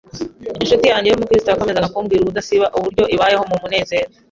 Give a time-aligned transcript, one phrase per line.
[0.61, 4.09] Incuti yanjye y’umukristo yakomezaga kumbwira ubudasiba uburyo ibayeho mu munezero